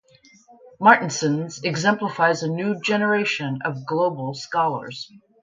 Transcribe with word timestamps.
Martinsons 0.79 1.61
exemplifies 1.63 2.41
a 2.41 2.47
new 2.49 2.81
generation 2.81 3.59
of 3.63 3.85
global 3.85 4.33
scholars. 4.33 5.11